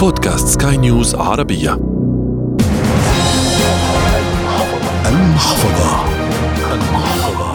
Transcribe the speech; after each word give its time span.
بودكاست 0.00 0.48
سكاي 0.48 0.76
نيوز 0.76 1.14
عربية. 1.14 1.72
المحفظة. 5.06 6.04
المحفظة. 6.72 7.52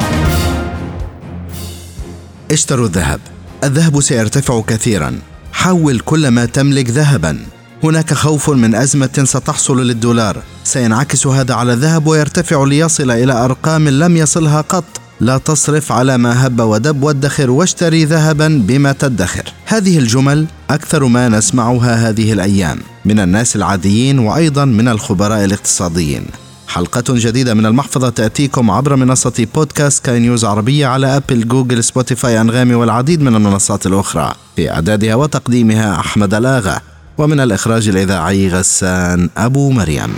اشتروا 2.51 2.85
الذهب. 2.85 3.19
الذهب 3.63 4.01
سيرتفع 4.01 4.61
كثيرا. 4.61 5.19
حول 5.53 5.99
كل 5.99 6.27
ما 6.27 6.45
تملك 6.45 6.89
ذهبا. 6.89 7.39
هناك 7.83 8.13
خوف 8.13 8.49
من 8.49 8.75
أزمة 8.75 9.23
ستحصل 9.23 9.87
للدولار. 9.87 10.41
سينعكس 10.63 11.27
هذا 11.27 11.53
على 11.53 11.73
الذهب 11.73 12.07
ويرتفع 12.07 12.63
ليصل 12.63 13.11
إلى 13.11 13.33
أرقام 13.33 13.89
لم 13.89 14.17
يصلها 14.17 14.61
قط. 14.61 14.83
لا 15.19 15.37
تصرف 15.37 15.91
على 15.91 16.17
ما 16.17 16.47
هب 16.47 16.59
ودب 16.59 17.03
وادخر 17.03 17.49
واشتري 17.49 18.05
ذهبا 18.05 18.63
بما 18.67 18.91
تدخر. 18.91 19.43
هذه 19.65 19.97
الجمل 19.97 20.45
أكثر 20.69 21.05
ما 21.05 21.29
نسمعها 21.29 22.09
هذه 22.09 22.33
الأيام. 22.33 22.79
من 23.05 23.19
الناس 23.19 23.55
العاديين 23.55 24.19
وأيضا 24.19 24.65
من 24.65 24.87
الخبراء 24.87 25.45
الاقتصاديين. 25.45 26.25
حلقة 26.67 27.03
جديدة 27.09 27.53
من 27.53 27.65
المحفظة 27.65 28.09
تأتيكم 28.09 28.71
عبر 28.71 28.95
منصة 28.95 29.47
بودكاست 29.55 30.05
سكاي 30.05 30.19
نيوز 30.19 30.45
عربية 30.45 30.87
على 30.87 31.17
أبل 31.17 31.47
جوجل 31.47 31.83
سبوتيفاي 31.83 32.41
أنغامي 32.41 32.75
والعديد 32.75 33.21
من 33.21 33.35
المنصات 33.35 33.85
الأخرى. 33.85 34.33
في 34.55 34.71
إعدادها 34.71 35.15
وتقديمها 35.15 35.99
أحمد 35.99 36.33
ألآغا. 36.33 36.81
ومن 37.17 37.39
الإخراج 37.39 37.87
الإذاعي 37.87 38.49
غسان 38.49 39.29
أبو 39.37 39.71
مريم. 39.71 40.13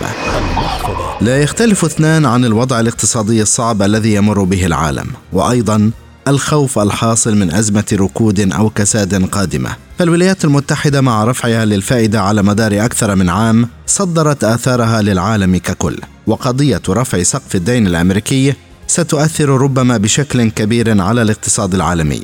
لا 1.21 1.41
يختلف 1.41 1.85
اثنان 1.85 2.25
عن 2.25 2.45
الوضع 2.45 2.79
الاقتصادي 2.79 3.41
الصعب 3.41 3.81
الذي 3.81 4.13
يمر 4.13 4.43
به 4.43 4.65
العالم 4.65 5.07
وأيضا 5.33 5.91
الخوف 6.27 6.79
الحاصل 6.79 7.35
من 7.35 7.53
أزمة 7.53 7.85
ركود 7.93 8.53
أو 8.53 8.69
كساد 8.69 9.25
قادمة. 9.25 9.69
فالولايات 9.99 10.45
المتحدة 10.45 11.01
مع 11.01 11.23
رفعها 11.23 11.65
للفائدة 11.65 12.21
على 12.21 12.43
مدار 12.43 12.85
أكثر 12.85 13.15
من 13.15 13.29
عام 13.29 13.69
صدرت 13.87 14.43
آثارها 14.43 15.01
للعالم 15.01 15.57
ككل 15.57 15.97
وقضية 16.27 16.81
رفع 16.89 17.23
سقف 17.23 17.55
الدين 17.55 17.87
الأمريكي 17.87 18.53
ستؤثر 18.87 19.49
ربما 19.49 19.97
بشكل 19.97 20.49
كبير 20.49 21.01
على 21.01 21.21
الاقتصاد 21.21 21.75
العالمي. 21.75 22.21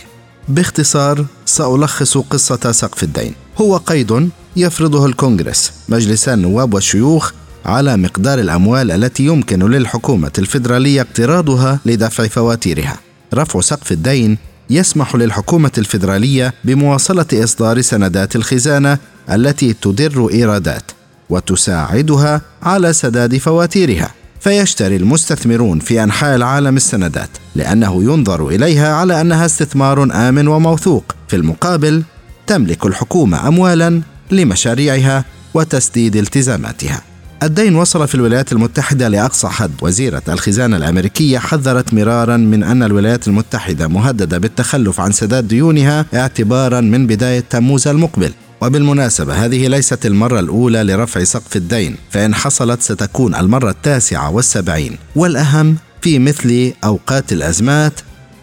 باختصار 0.48 1.26
سألخص 1.46 2.18
قصة 2.18 2.72
سقف 2.72 3.04
الدين. 3.04 3.34
هو 3.58 3.78
قيد 3.78 4.30
يفرضه 4.56 5.06
الكونغرس 5.06 5.72
مجلس 5.90 6.30
النواب 6.30 6.74
والشيوخ 6.74 7.32
على 7.66 7.98
مقدار 7.98 8.40
الأموال 8.40 8.92
التي 8.92 9.26
يمكن 9.26 9.60
للحكومة 9.60 10.32
الفيدرالية 10.38 11.02
اقتراضها 11.02 11.80
لدفع 11.86 12.28
فواتيرها. 12.28 12.98
رفع 13.34 13.62
سقف 13.62 13.92
الدين 13.92 14.38
يسمح 14.70 15.16
للحكومة 15.16 15.72
الفيدرالية 15.78 16.54
بمواصلة 16.64 17.26
إصدار 17.34 17.82
سندات 17.82 18.36
الخزانة 18.36 18.98
التي 19.32 19.74
تدر 19.74 20.30
إيرادات 20.32 20.92
وتساعدها 21.30 22.42
على 22.64 22.94
سداد 22.94 23.38
فواتيرها. 23.38 24.12
فيشتري 24.40 24.96
المستثمرون 24.96 25.80
في 25.80 26.04
أنحاء 26.04 26.36
العالم 26.36 26.76
السندات 26.76 27.30
لأنه 27.56 28.04
ينظر 28.04 28.48
إليها 28.48 28.94
على 28.94 29.22
أنها 29.22 29.46
استثمار 29.46 30.04
آمن 30.04 30.48
وموثوق 30.48 31.16
في 31.28 31.36
المقابل 31.36 32.04
تملك 32.48 32.86
الحكومة 32.86 33.48
اموالا 33.48 34.02
لمشاريعها 34.32 35.26
وتسديد 35.54 36.16
التزاماتها 36.16 37.02
الدين 37.44 37.76
وصل 37.76 38.08
في 38.08 38.16
الولايات 38.16 38.52
المتحدة 38.52 39.08
لأقصى 39.08 39.48
حد. 39.48 39.72
وزيرة 39.82 40.22
الخزانة 40.30 40.78
الأمريكية 40.78 41.40
حذرت 41.40 41.94
مرارا 41.94 42.38
من 42.38 42.64
أن 42.64 42.84
الولايات 42.84 43.28
المتحدة 43.28 43.88
مهددة 43.88 44.38
بالتخلف 44.38 45.00
عن 45.00 45.12
سداد 45.12 45.48
ديونها 45.48 46.06
اعتبارا 46.14 46.82
من 46.82 47.08
بداية 47.08 47.40
تموز 47.40 47.88
المقبل. 47.88 48.32
وبالمناسبة 48.62 49.34
هذه 49.46 49.68
ليست 49.68 50.06
المرة 50.06 50.40
الأولى 50.40 50.84
لرفع 50.84 51.24
سقف 51.24 51.56
الدين 51.56 51.96
فإن 52.12 52.36
حصلت 52.36 52.82
ستكون 52.82 53.36
المرة 53.36 53.70
التاسعة 53.70 54.32
والسبعين 54.32 54.98
والأهم 55.16 55.76
في 56.02 56.20
مثل 56.20 56.74
أوقات 56.84 57.34
الأزمات 57.34 57.94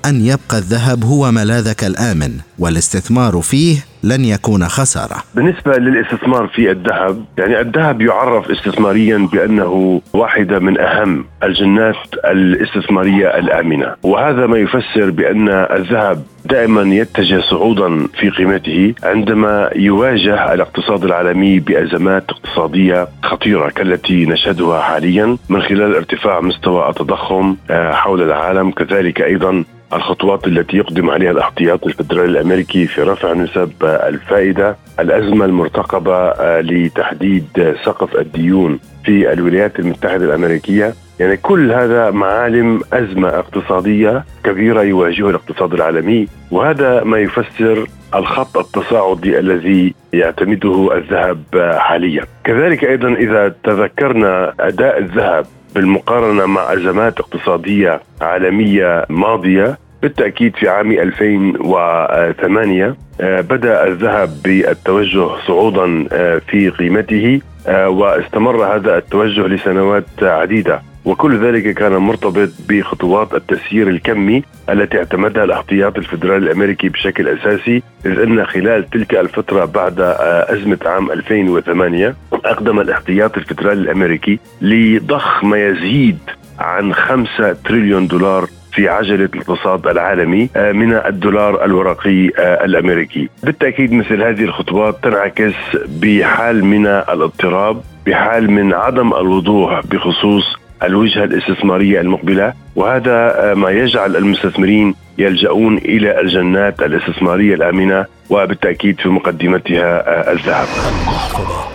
أن 0.07 0.21
يبقى 0.21 0.59
الذهب 0.59 1.05
هو 1.05 1.31
ملاذك 1.31 1.85
الآمن 1.85 2.31
والاستثمار 2.59 3.41
فيه 3.41 3.77
لن 4.03 4.25
يكون 4.25 4.69
خسارة. 4.69 5.17
بالنسبة 5.35 5.73
للاستثمار 5.73 6.47
في 6.49 6.71
الذهب، 6.71 7.25
يعني 7.39 7.61
الذهب 7.61 8.01
يعرف 8.01 8.51
استثماريا 8.51 9.29
بأنه 9.33 10.01
واحدة 10.13 10.59
من 10.59 10.81
أهم 10.81 11.25
الجنات 11.43 11.97
الاستثمارية 12.25 13.39
الآمنة، 13.39 13.95
وهذا 14.03 14.47
ما 14.47 14.59
يفسر 14.59 15.11
بأن 15.11 15.49
الذهب 15.49 16.23
دائما 16.45 16.95
يتجه 16.95 17.41
صعودا 17.41 18.07
في 18.21 18.31
قيمته 18.31 18.95
عندما 19.03 19.71
يواجه 19.77 20.55
الاقتصاد 20.55 21.05
العالمي 21.05 21.59
بأزمات 21.59 22.25
اقتصادية 22.31 23.09
خطيرة 23.23 23.69
كالتي 23.69 24.27
نشهدها 24.27 24.81
حاليا 24.81 25.37
من 25.49 25.63
خلال 25.63 25.95
ارتفاع 25.95 26.41
مستوى 26.41 26.89
التضخم 26.89 27.57
آه، 27.71 27.93
حول 27.93 28.23
العالم 28.23 28.71
كذلك 28.71 29.21
أيضا 29.21 29.65
الخطوات 29.93 30.47
التي 30.47 30.77
يقدم 30.77 31.11
عليها 31.11 31.31
الاحتياط 31.31 31.87
الفدرالي 31.87 32.31
الأمريكي 32.31 32.87
في 32.87 33.03
رفع 33.03 33.33
نسب 33.33 33.73
الفائدة، 33.83 34.77
الأزمة 35.01 35.45
المرتقبة 35.45 36.17
آه، 36.17 36.61
لتحديد 36.61 37.75
سقف 37.85 38.17
الديون 38.17 38.79
في 39.05 39.33
الولايات 39.33 39.79
المتحدة 39.79 40.25
الأمريكية، 40.25 40.95
يعني 41.21 41.37
كل 41.37 41.73
هذا 41.73 42.11
معالم 42.11 42.81
أزمة 42.93 43.29
اقتصادية 43.29 44.25
كبيرة 44.45 44.83
يواجهها 44.83 45.31
الاقتصاد 45.31 45.75
العالمي، 45.75 46.29
وهذا 46.51 47.05
ما 47.05 47.19
يفسر 47.19 47.87
الخط 48.15 48.59
التصاعدي 48.59 49.39
الذي 49.39 49.95
يعتمده 50.13 50.97
الذهب 50.97 51.75
حاليا. 51.79 52.25
كذلك 52.45 52.85
أيضا 52.85 53.09
إذا 53.09 53.55
تذكرنا 53.65 54.55
أداء 54.61 54.99
الذهب 54.99 55.47
بالمقارنة 55.75 56.47
مع 56.47 56.73
أزمات 56.73 57.21
اقتصادية 57.21 58.01
عالمية 58.21 59.07
ماضية 59.09 59.79
بالتأكيد 60.03 60.57
في 60.57 60.69
عام 60.69 60.93
2008 60.93 62.97
آه، 63.21 63.41
بدأ 63.41 63.87
الذهب 63.87 64.31
بالتوجه 64.45 65.29
صعودا 65.47 66.07
آه، 66.13 66.39
في 66.39 66.71
قيمته 66.71 67.41
آه، 67.67 67.89
واستمر 67.89 68.77
هذا 68.77 68.99
التوجه 68.99 69.47
لسنوات 69.47 70.23
عديدة. 70.23 70.83
وكل 71.05 71.47
ذلك 71.47 71.75
كان 71.75 71.93
مرتبط 71.93 72.49
بخطوات 72.69 73.35
التسيير 73.35 73.89
الكمي 73.89 74.43
التي 74.69 74.99
اعتمدها 74.99 75.45
الاحتياط 75.45 75.99
الفدرالي 75.99 76.47
الأمريكي 76.47 76.89
بشكل 76.89 77.29
أساسي 77.29 77.83
إذ 78.07 78.19
إن 78.19 78.45
خلال 78.45 78.91
تلك 78.91 79.15
الفترة 79.15 79.65
بعد 79.65 80.01
أزمة 80.49 80.79
عام 80.87 81.11
2008 81.11 82.17
أقدم 82.33 82.81
الاحتياط 82.81 83.37
الفدرالي 83.37 83.81
الأمريكي 83.81 84.39
لضخ 84.63 85.45
ما 85.45 85.67
يزيد 85.67 86.19
عن 86.59 86.95
5 86.95 87.53
تريليون 87.53 88.07
دولار 88.07 88.47
في 88.73 88.89
عجلة 88.89 89.25
الاقتصاد 89.35 89.87
العالمي 89.87 90.49
آه، 90.57 90.73
من 90.73 90.93
الدولار 90.93 91.65
الورقي 91.65 92.29
آه، 92.29 92.65
الأمريكي. 92.65 93.29
بالتأكيد 93.43 93.93
مثل 93.93 94.23
هذه 94.23 94.45
الخطوات 94.45 94.97
تنعكس 95.03 95.55
بحال 95.89 96.65
من 96.65 96.87
الاضطراب 96.87 97.83
بحال 98.07 98.51
من 98.51 98.75
عدم 98.75 99.15
الوضوح 99.15 99.87
بخصوص 99.87 100.60
الوجهة 100.83 101.25
الاستثمارية 101.25 102.01
المقبلة 102.01 102.53
وهذا 102.77 103.51
آه، 103.51 103.55
ما 103.55 103.71
يجعل 103.71 104.17
المستثمرين 104.17 104.95
يلجؤون 105.19 105.79
إلى 105.79 106.21
الجنات 106.21 106.83
الاستثمارية 106.83 107.55
الآمنة 107.55 108.07
وبالتأكيد 108.31 109.01
في 109.01 109.09
مقدمتها 109.09 110.33
الذهب. 110.33 110.69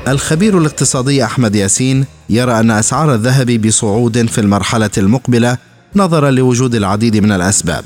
الخبير 0.08 0.58
الاقتصادي 0.58 1.24
أحمد 1.24 1.56
ياسين 1.56 2.06
يرى 2.30 2.60
أن 2.60 2.72
أسعار 2.72 3.14
الذهب 3.14 3.62
بصعود 3.62 4.26
في 4.28 4.42
المرحلة 4.42 4.90
المقبلة 4.98 5.58
نظرا 5.96 6.32
لوجود 6.32 6.76
العديد 6.76 7.24
من 7.24 7.32
الأسباب 7.32 7.84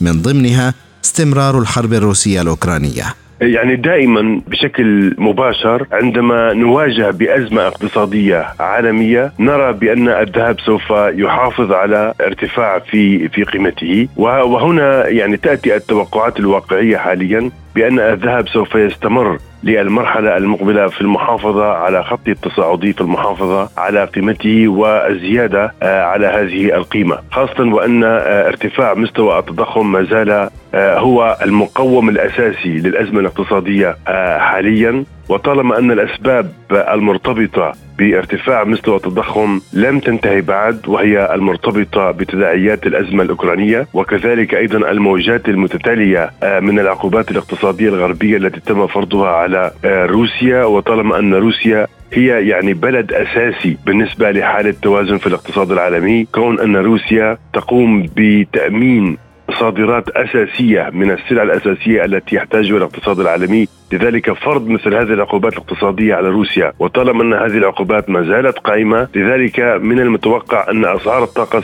من 0.00 0.22
ضمنها 0.22 0.74
استمرار 1.04 1.58
الحرب 1.58 1.92
الروسية 1.92 2.42
الأوكرانية. 2.42 3.14
يعني 3.40 3.76
دائما 3.76 4.40
بشكل 4.46 5.14
مباشر 5.18 5.86
عندما 5.92 6.52
نواجه 6.52 7.10
بأزمة 7.10 7.66
اقتصادية 7.66 8.46
عالمية 8.60 9.32
نرى 9.38 9.72
بأن 9.72 10.08
الذهب 10.08 10.60
سوف 10.60 10.90
يحافظ 10.90 11.72
على 11.72 12.14
ارتفاع 12.20 12.78
في 12.78 13.28
في 13.28 13.42
قيمته. 13.44 14.08
وهنا 14.16 15.08
يعني 15.08 15.36
تأتي 15.36 15.76
التوقعات 15.76 16.40
الواقعية 16.40 16.96
حاليا 16.96 17.50
بأن 17.74 17.98
الذهب 17.98 18.48
سوف 18.48 18.74
يستمر 18.74 19.38
للمرحلة 19.64 20.36
المقبلة 20.36 20.86
في 20.86 21.00
المحافظة 21.00 21.64
على 21.64 22.04
خط 22.04 22.28
التصاعدي 22.28 22.92
في 22.92 23.00
المحافظة 23.00 23.68
على 23.78 24.04
قيمته 24.04 24.68
والزيادة 24.68 25.72
آه، 25.82 26.02
على 26.02 26.26
هذه 26.26 26.74
القيمة. 26.76 27.18
خاصة 27.30 27.64
وأن 27.64 28.04
آه، 28.04 28.48
ارتفاع 28.48 28.94
مستوى 28.94 29.38
التضخم 29.38 29.92
ما 29.92 30.02
زال 30.02 30.50
هو 30.74 31.36
المقوم 31.42 32.08
الأساسي 32.08 32.68
للأزمة 32.78 33.20
الاقتصادية 33.20 33.96
حاليا. 34.38 35.04
وطالما 35.28 35.78
أن 35.78 35.90
الأسباب 35.90 36.52
المرتبطة 36.70 37.72
بارتفاع 37.98 38.64
مستوى 38.64 38.96
التضخم 38.96 39.60
لم 39.72 39.98
تنتهي 39.98 40.40
بعد 40.40 40.88
وهي 40.88 41.34
المرتبطة 41.34 42.10
بتداعيات 42.10 42.86
الأزمة 42.86 43.22
الأوكرانية 43.22 43.86
وكذلك 43.94 44.54
أيضا 44.54 44.90
الموجات 44.90 45.48
المتتالية 45.48 46.30
آه، 46.42 46.60
من 46.60 46.78
العقوبات 46.78 47.30
الاقتصادية 47.30 47.88
الغربية 47.88 48.36
التي 48.36 48.60
تم 48.60 48.86
فرضها 48.86 49.28
على 49.28 49.70
آه، 49.84 50.06
روسيا. 50.06 50.64
وطالما 50.64 51.18
أن 51.18 51.34
روسيا 51.34 51.86
هي 52.12 52.48
يعني 52.48 52.74
بلد 52.74 53.12
أساسي 53.12 53.76
بالنسبة 53.86 54.30
لحالة 54.30 54.74
توازن 54.82 55.18
في 55.18 55.26
الاقتصاد 55.26 55.72
العالمي 55.72 56.24
كون 56.32 56.60
أن 56.60 56.76
روسيا 56.76 57.38
تقوم 57.52 58.08
بتأمين 58.16 59.16
صادرات 59.60 60.08
أساسية 60.08 60.90
من 60.92 61.10
السلع 61.10 61.42
الأساسية 61.42 62.04
التي 62.04 62.36
يحتاجها 62.36 62.76
الاقتصاد 62.76 63.20
العالمي. 63.20 63.68
لذلك 63.92 64.32
فرض 64.32 64.68
مثل 64.68 64.94
هذه 64.94 65.12
العقوبات 65.12 65.52
الاقتصادية 65.52 66.14
على 66.14 66.28
روسيا. 66.28 66.72
وطالما 66.78 67.22
أن 67.22 67.32
هذه 67.32 67.58
العقوبات 67.58 68.10
ما 68.10 68.22
زالت 68.22 68.58
قائمة 68.58 69.08
لذلك 69.14 69.60
من 69.60 70.00
المتوقع 70.00 70.70
أن 70.70 70.84
أسعار 70.84 71.24
الطاقة 71.24 71.60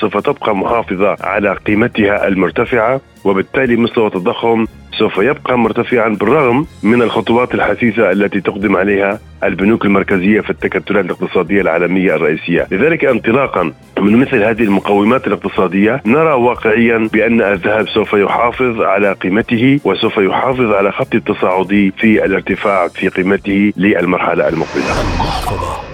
سوف 0.00 0.16
تبقى 0.16 0.56
محافظة 0.56 1.16
على 1.20 1.52
قيمتها 1.52 2.28
المرتفعة. 2.28 3.00
وبالتالي 3.24 3.76
مستوى 3.76 4.06
التضخم 4.06 4.66
سوف 4.98 5.18
يبقى 5.18 5.58
مرتفعا 5.58 6.08
بالرغم 6.08 6.66
من 6.82 7.02
الخطوات 7.02 7.54
الحثيثة 7.54 8.12
التي 8.12 8.40
تقدم 8.40 8.76
عليها 8.76 9.20
البنوك 9.44 9.84
المركزية 9.84 10.40
في 10.40 10.50
التكتلات 10.50 11.04
الاقتصادية 11.04 11.60
العالمية 11.60 12.14
الرئيسية، 12.14 12.66
لذلك 12.70 13.04
انطلاقا 13.04 13.72
من 14.00 14.16
مثل 14.16 14.42
هذه 14.42 14.62
المقومات 14.62 15.26
الاقتصادية 15.26 16.02
نرى 16.06 16.32
واقعيا 16.32 17.08
بأن 17.12 17.42
الذهب 17.42 17.88
سوف 17.88 18.12
يحافظ 18.12 18.80
على 18.80 19.12
قيمته 19.12 19.80
وسوف 19.84 20.16
يحافظ 20.18 20.72
على 20.72 20.92
خط 20.92 21.14
التصاعدي 21.14 21.92
في 21.98 22.24
الارتفاع 22.24 22.88
في 22.88 23.08
قيمته 23.08 23.72
للمرحلة 23.76 24.48
المقبلة. 24.48 24.84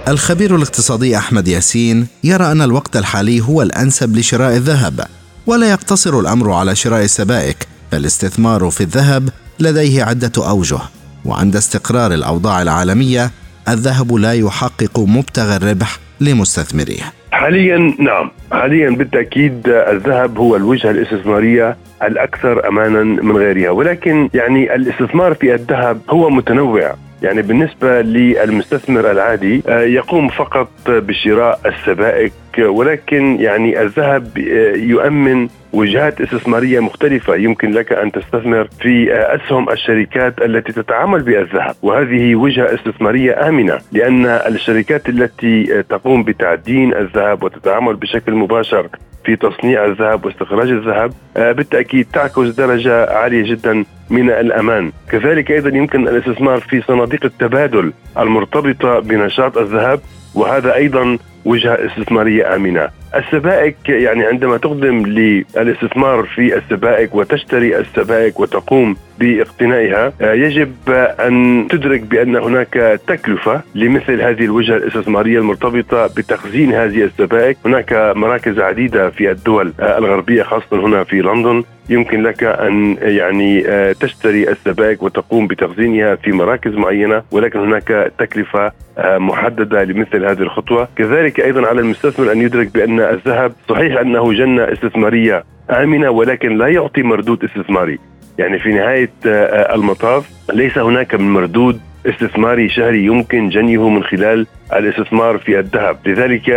الخبير 0.09 0.57
الاقتصادي 0.57 1.17
أحمد 1.17 1.49
ياسين 1.49 2.07
يرى 2.25 2.53
أن 2.53 2.63
الوقت 2.63 2.97
الحالي 2.97 3.41
هو 3.41 3.63
الأنسب 3.63 4.17
لشراء 4.17 4.57
الذهب 4.57 5.20
ولا 5.51 5.71
يقتصر 5.71 6.21
الأمر 6.21 6.53
على 6.53 6.75
شراء 6.75 7.03
السبائك 7.03 7.57
فالاستثمار 7.93 8.71
في 8.71 8.81
الذهب 8.81 9.29
لديه 9.61 10.05
عدة 10.05 10.33
أوجه. 10.51 10.79
وعند 11.25 11.57
استقرار 11.57 12.13
الأوضاع 12.13 12.63
العالمية 12.63 13.31
الذهب 13.69 14.15
لا 14.15 14.33
يحقق 14.33 14.99
مبتغى 14.99 15.57
الربح 15.57 15.99
لمستثمريه 16.21 17.03
حاليا 17.33 17.95
نعم. 17.99 18.31
حاليا 18.53 18.91
بالتأكيد 18.91 19.69
الذهب 19.69 20.39
هو 20.39 20.57
الوجهة 20.57 20.91
الاستثمارية 20.91 21.77
الأكثر 22.03 22.69
امانا 22.69 23.03
من 23.03 23.37
غيرها. 23.37 23.71
ولكن 23.71 24.29
يعني 24.35 24.75
الاستثمار 24.75 25.35
في 25.35 25.55
الذهب 25.55 26.01
هو 26.11 26.31
متنوع. 26.31 26.95
يعني 27.23 27.43
بالنسبة 27.43 28.01
للمستثمر 28.03 29.11
العادي 29.11 29.63
آه، 29.69 29.81
يقوم 29.81 30.29
فقط 30.29 30.71
بشراء 30.87 31.61
السبائك 31.67 32.33
ولكن 32.59 33.37
يعني 33.41 33.83
الذهب 33.83 34.39
آه، 34.39 34.77
يؤمن 34.77 35.49
وجهات 35.73 36.21
استثمارية 36.21 36.81
مختلفة. 36.81 37.35
يمكن 37.37 37.71
لك 37.71 37.93
أن 37.93 38.13
تستثمر 38.13 38.69
في 38.81 39.15
آه، 39.15 39.37
أسهم 39.37 39.71
الشركات 39.71 40.43
التي 40.43 40.73
تتعامل 40.73 41.23
بالذهب. 41.23 41.75
وهذه 41.83 42.35
وجهة 42.35 42.75
استثمارية 42.75 43.49
آمنة 43.49 43.79
لأن 43.93 44.27
الشركات 44.27 45.09
التي 45.09 45.83
تقوم 45.83 46.23
بتعدين 46.23 46.95
الذهب 46.95 47.43
وتتعامل 47.43 47.97
بشكل 47.97 48.35
مباشر 48.35 48.89
في 49.25 49.37
تصنيع 49.37 49.85
الذهب 49.85 50.25
واستخراج 50.25 50.71
الذهب 50.71 51.13
بالتأكيد 51.35 52.07
تعكس 52.13 52.49
درجة 52.49 53.13
عالية 53.13 53.51
جدا 53.51 53.85
من 54.11 54.31
الأمان، 54.31 54.93
كذلك 55.11 55.51
أيضا 55.51 55.69
يمكن 55.69 56.09
الاستثمار 56.09 56.61
في 56.61 56.83
صناديق 56.83 57.25
التبادل 57.25 57.93
المرتبطة 58.19 58.99
بنشاط 58.99 59.59
الذهب 59.59 60.01
وهذا 60.35 60.75
أيضا 60.75 61.19
وجهة 61.45 61.75
استثمارية 61.75 62.55
آمنة. 62.57 62.89
السبائك 63.15 63.77
يعني 63.89 64.25
عندما 64.25 64.57
تقدم 64.57 65.07
للاستثمار 65.07 66.23
في 66.23 66.57
السبائك 66.57 67.15
وتشتري 67.15 67.79
السبائك 67.79 68.41
وتقوم 68.41 68.97
باقتنائها 69.19 70.13
يجب 70.21 70.73
أن 71.21 71.67
تدرك 71.71 72.01
بأن 72.01 72.37
هناك 72.37 73.01
تكلفة 73.07 73.63
لمثل 73.75 74.21
هذه 74.21 74.45
الوجهة 74.45 74.77
الاستثمارية 74.77 75.39
المرتبطة 75.39 76.07
بتخزين 76.07 76.73
هذه 76.73 77.05
السبائك، 77.05 77.57
هناك 77.65 78.13
مراكز 78.17 78.59
عديدة 78.59 79.11
في 79.11 79.31
الدول 79.31 79.73
الغربية 79.81 80.43
خاصة 80.43 80.87
هنا 80.87 81.05
في 81.05 81.21
لندن. 81.21 81.65
يمكن 81.91 82.23
لك 82.23 82.45
أن 82.45 82.97
يعني 83.01 83.69
آه، 83.69 83.93
تشتري 83.93 84.49
السبائك 84.49 85.03
وتقوم 85.03 85.47
بتخزينها 85.47 86.15
في 86.15 86.33
مراكز 86.33 86.75
معينة 86.75 87.23
ولكن 87.31 87.59
هناك 87.59 88.13
تكلفة 88.19 88.73
آه، 88.99 89.19
محددة 89.19 89.85
لمثل 89.85 90.25
هذه 90.25 90.43
الخطوة، 90.43 90.89
كذلك 90.97 91.41
أيضا 91.41 91.67
على 91.67 91.81
المستثمر 91.81 92.33
أن 92.33 92.43
يدرك 92.43 92.75
بأن 92.75 93.01
الذهب 93.01 93.53
صحيح 93.69 94.01
أنه 94.01 94.33
جنة 94.33 94.63
استثمارية 94.73 95.45
آمنة 95.71 96.11
ولكن 96.11 96.59
لا 96.59 96.69
يعطي 96.69 97.03
مردود 97.03 97.45
استثماري، 97.45 97.99
يعني 98.39 98.59
في 98.59 98.73
نهاية 98.73 99.11
آه، 99.27 99.75
المطاف 99.75 100.31
ليس 100.53 100.79
هناك 100.79 101.15
من 101.15 101.33
مردود 101.33 101.81
استثماري 102.07 102.69
شهري 102.69 103.05
يمكن 103.05 103.49
جنيه 103.49 103.89
من 103.89 104.05
خلال 104.05 104.47
الاستثمار 104.73 105.39
في 105.39 105.59
الذهب، 105.59 105.99
لذلك 106.07 106.51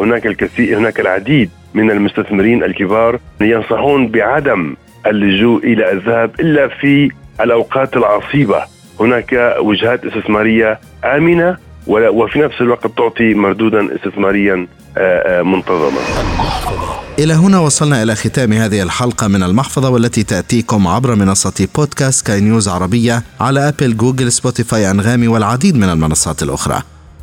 هناك 0.00 0.26
الكثير 0.26 0.78
هناك 0.78 1.00
العديد 1.00 1.50
من 1.76 1.90
المستثمرين 1.90 2.64
الكبار 2.64 3.18
ينصحون 3.40 4.08
بعدم 4.08 4.74
اللجوء 5.06 5.64
إلى 5.64 5.92
الذهب 5.92 6.30
إلا 6.40 6.68
في 6.68 7.10
الأوقات 7.40 7.96
العصيبة. 7.96 8.62
هناك 9.00 9.56
وجهات 9.60 10.04
استثمارية 10.04 10.80
آمنة 11.04 11.56
وفي 11.86 12.38
نفس 12.38 12.60
الوقت 12.60 12.86
تعطي 12.86 13.34
مردودا 13.34 13.96
استثماريا 13.96 14.66
آه، 14.98 15.40
آه، 15.40 15.42
منتظما. 15.42 16.00
إلى 17.18 17.34
هنا 17.34 17.58
وصلنا 17.58 18.02
إلى 18.02 18.14
ختام 18.14 18.52
هذه 18.52 18.82
الحلقة 18.82 19.28
من 19.28 19.42
المحفظة 19.42 19.90
والتي 19.90 20.22
تأتيكم 20.22 20.86
عبر 20.86 21.14
منصة 21.14 21.68
بودكاست 21.76 22.26
سكاي 22.26 22.40
نيوز 22.40 22.68
عربية 22.68 23.22
على 23.40 23.68
أبل 23.68 23.96
جوجل 23.96 24.32
سبوتيفاي 24.32 24.90
أنغامي 24.90 25.28
والعديد 25.28 25.76
من 25.76 25.88
المنصات 25.88 26.42
الأخرى. 26.42 26.82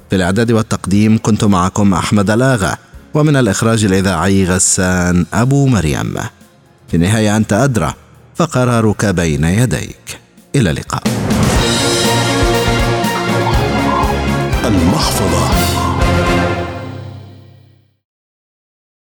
في 0.10 0.16
الإعداد 0.16 0.52
والتقديم 0.52 1.18
كنت 1.18 1.44
معكم 1.44 1.94
أحمد 1.94 2.30
الآغا. 2.30 2.78
ومن 3.14 3.36
الإخراج 3.36 3.86
الإذاعي 3.86 4.46
غسان 4.46 5.26
أبو 5.34 5.68
مريم. 5.68 6.14
في 6.88 6.94
النهاية 6.94 7.38
أنت 7.38 7.54
أدرى 7.54 7.94
فقرارك 8.36 9.06
بين 9.06 9.44
يديك. 9.44 10.20
إلى 10.56 10.70
اللقاء. 10.70 11.04
المحفظة. 14.66 15.83